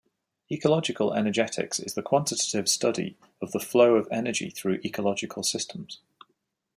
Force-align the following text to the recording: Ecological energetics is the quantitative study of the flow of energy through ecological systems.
Ecological 0.51 1.13
energetics 1.13 1.79
is 1.79 1.93
the 1.93 2.01
quantitative 2.01 2.67
study 2.67 3.15
of 3.39 3.51
the 3.51 3.59
flow 3.59 3.93
of 3.97 4.07
energy 4.09 4.49
through 4.49 4.81
ecological 4.83 5.43
systems. 5.43 5.99